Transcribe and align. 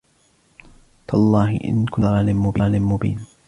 تالله 1.07 1.59
إن 1.63 1.85
كنا 1.85 2.23
لفي 2.23 2.39
ضلال 2.51 2.81
مبين 2.81 3.19